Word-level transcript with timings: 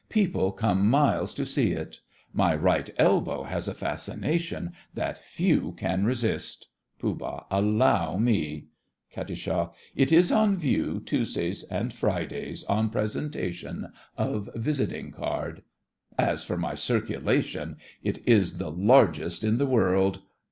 People 0.09 0.51
come 0.51 0.89
miles 0.89 1.31
to 1.35 1.45
see 1.45 1.73
it. 1.73 1.99
My 2.33 2.55
right 2.55 2.89
elbow 2.97 3.43
has 3.43 3.67
a 3.67 3.75
fascination 3.75 4.71
that 4.95 5.19
few 5.19 5.73
can 5.77 6.05
resist. 6.05 6.69
POOH. 6.97 7.45
Allow 7.51 8.17
me! 8.17 8.65
KAT. 9.11 9.29
It 9.95 10.11
is 10.11 10.31
on 10.31 10.57
view 10.57 11.01
Tuesdays 11.05 11.61
and 11.65 11.93
Fridays, 11.93 12.63
on 12.63 12.89
presentation 12.89 13.91
of 14.17 14.49
visiting 14.55 15.11
card. 15.11 15.61
As 16.17 16.43
for 16.43 16.57
my 16.57 16.73
circulation, 16.73 17.77
it 18.01 18.27
is 18.27 18.57
the 18.57 18.71
largest 18.71 19.43
in 19.43 19.59
the 19.59 19.67
world. 19.67 20.21